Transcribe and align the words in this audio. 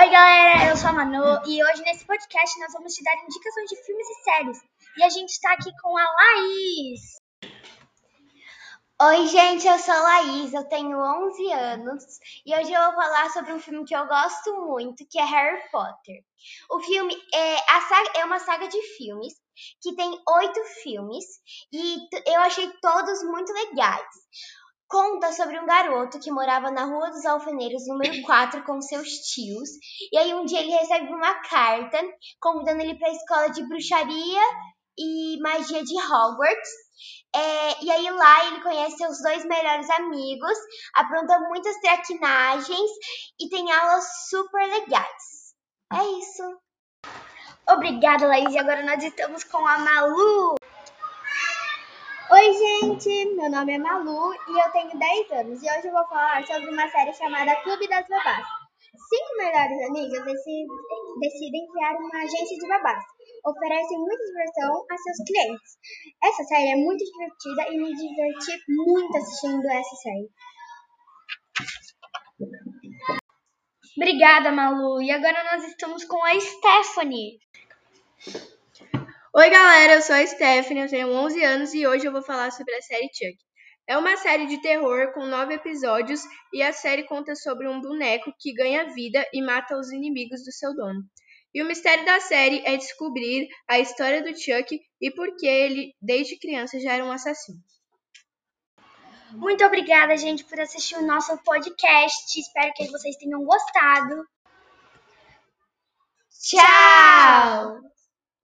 Oi, 0.00 0.10
galera, 0.10 0.70
eu 0.70 0.76
sou 0.76 0.90
a 0.90 0.92
Manu 0.92 1.42
e 1.44 1.60
hoje 1.60 1.82
nesse 1.82 2.04
podcast 2.04 2.60
nós 2.60 2.72
vamos 2.72 2.94
te 2.94 3.02
dar 3.02 3.16
indicações 3.16 3.68
de 3.68 3.84
filmes 3.84 4.06
e 4.08 4.22
séries. 4.22 4.62
E 4.96 5.02
a 5.02 5.08
gente 5.08 5.40
tá 5.40 5.54
aqui 5.54 5.72
com 5.82 5.98
a 5.98 6.04
Laís. 6.04 7.00
Oi, 9.02 9.26
gente, 9.26 9.66
eu 9.66 9.76
sou 9.80 9.94
a 9.94 10.00
Laís, 10.00 10.54
eu 10.54 10.62
tenho 10.68 10.96
11 10.96 11.52
anos 11.52 12.04
e 12.46 12.54
hoje 12.54 12.72
eu 12.72 12.80
vou 12.80 12.92
falar 12.94 13.28
sobre 13.30 13.52
um 13.52 13.58
filme 13.58 13.84
que 13.84 13.96
eu 13.96 14.06
gosto 14.06 14.66
muito, 14.68 15.04
que 15.10 15.18
é 15.18 15.24
Harry 15.24 15.68
Potter. 15.72 16.22
O 16.70 16.78
filme 16.78 17.16
é, 17.34 17.56
saga, 17.56 18.10
é 18.18 18.24
uma 18.24 18.38
saga 18.38 18.68
de 18.68 18.80
filmes 18.96 19.34
que 19.82 19.96
tem 19.96 20.10
oito 20.12 20.64
filmes 20.80 21.24
e 21.72 21.98
eu 22.24 22.40
achei 22.42 22.70
todos 22.80 23.20
muito 23.24 23.52
legais. 23.52 24.06
Conta 24.88 25.30
sobre 25.32 25.60
um 25.60 25.66
garoto 25.66 26.18
que 26.18 26.30
morava 26.30 26.70
na 26.70 26.84
Rua 26.84 27.10
dos 27.10 27.26
Alfeneiros, 27.26 27.86
número 27.86 28.22
4, 28.24 28.64
com 28.64 28.80
seus 28.80 29.08
tios. 29.08 29.68
E 30.10 30.16
aí 30.16 30.34
um 30.34 30.44
dia 30.44 30.60
ele 30.60 30.70
recebe 30.70 31.12
uma 31.12 31.34
carta 31.42 31.98
convidando 32.40 32.80
ele 32.80 32.98
para 32.98 33.08
a 33.08 33.12
escola 33.12 33.50
de 33.50 33.68
bruxaria 33.68 34.42
e 34.98 35.38
magia 35.42 35.84
de 35.84 35.94
Hogwarts. 35.94 36.70
É, 37.36 37.84
e 37.84 37.90
aí 37.90 38.10
lá 38.10 38.46
ele 38.46 38.62
conhece 38.62 38.96
seus 38.96 39.22
dois 39.22 39.44
melhores 39.44 39.88
amigos, 39.90 40.58
apronta 40.94 41.38
muitas 41.40 41.78
traquinagens 41.80 42.90
e 43.38 43.48
tem 43.50 43.70
aulas 43.70 44.04
super 44.28 44.66
legais. 44.66 45.54
É 45.92 46.02
isso. 46.18 46.42
Obrigada, 47.68 48.26
Laís. 48.26 48.54
E 48.54 48.58
agora 48.58 48.82
nós 48.82 49.02
estamos 49.04 49.44
com 49.44 49.64
a 49.66 49.78
Malu. 49.78 50.57
Gente! 52.88 53.34
Meu 53.34 53.50
nome 53.50 53.74
é 53.74 53.78
Malu 53.78 54.32
e 54.32 54.58
eu 54.58 54.72
tenho 54.72 54.98
10 54.98 55.30
anos. 55.32 55.62
E 55.62 55.66
hoje 55.66 55.88
eu 55.88 55.92
vou 55.92 56.08
falar 56.08 56.42
sobre 56.46 56.70
uma 56.70 56.88
série 56.88 57.12
chamada 57.12 57.54
Clube 57.56 57.86
das 57.86 58.08
Babás. 58.08 58.46
Cinco 58.80 59.36
melhores 59.36 59.88
amigas 59.90 60.24
decidem 60.24 61.68
criar 61.70 61.96
uma 61.96 62.16
agência 62.16 62.56
de 62.56 62.66
babás. 62.66 63.04
Oferecem 63.44 63.98
muita 63.98 64.24
diversão 64.24 64.86
a 64.90 64.96
seus 64.96 65.18
clientes. 65.26 65.76
Essa 66.24 66.42
série 66.44 66.72
é 66.72 66.76
muito 66.76 67.04
divertida 67.04 67.68
e 67.70 67.76
me 67.76 67.94
diverti 67.94 68.58
muito 68.68 69.18
assistindo 69.18 69.66
essa 69.70 69.96
série. 69.96 70.30
Obrigada, 73.98 74.50
Malu. 74.50 75.02
E 75.02 75.10
agora 75.10 75.44
nós 75.52 75.62
estamos 75.64 76.04
com 76.04 76.24
a 76.24 76.40
Stephanie. 76.40 77.38
Oi, 79.34 79.50
galera, 79.50 79.94
eu 79.94 80.02
sou 80.02 80.14
a 80.14 80.26
Stephanie, 80.26 80.84
eu 80.84 80.88
tenho 80.88 81.12
11 81.12 81.44
anos 81.44 81.74
e 81.74 81.86
hoje 81.86 82.06
eu 82.06 82.12
vou 82.12 82.22
falar 82.22 82.50
sobre 82.50 82.74
a 82.74 82.80
série 82.80 83.10
Chuck. 83.12 83.36
É 83.86 83.98
uma 83.98 84.16
série 84.16 84.46
de 84.46 84.60
terror 84.62 85.12
com 85.12 85.26
nove 85.26 85.52
episódios 85.52 86.22
e 86.50 86.62
a 86.62 86.72
série 86.72 87.04
conta 87.04 87.34
sobre 87.34 87.68
um 87.68 87.78
boneco 87.78 88.32
que 88.40 88.54
ganha 88.54 88.88
vida 88.94 89.26
e 89.32 89.42
mata 89.42 89.76
os 89.76 89.92
inimigos 89.92 90.42
do 90.44 90.50
seu 90.50 90.74
dono. 90.74 91.02
E 91.54 91.62
o 91.62 91.66
mistério 91.66 92.06
da 92.06 92.18
série 92.20 92.62
é 92.64 92.78
descobrir 92.78 93.46
a 93.68 93.78
história 93.78 94.22
do 94.22 94.30
Chuck 94.30 94.80
e 94.98 95.10
por 95.10 95.36
que 95.36 95.46
ele, 95.46 95.94
desde 96.00 96.38
criança, 96.38 96.80
já 96.80 96.94
era 96.94 97.04
um 97.04 97.12
assassino. 97.12 97.58
Muito 99.32 99.62
obrigada, 99.62 100.16
gente, 100.16 100.42
por 100.44 100.58
assistir 100.58 100.96
o 100.96 101.06
nosso 101.06 101.36
podcast. 101.44 102.40
Espero 102.40 102.72
que 102.74 102.90
vocês 102.90 103.14
tenham 103.16 103.44
gostado. 103.44 104.26
Tchau! 106.40 106.77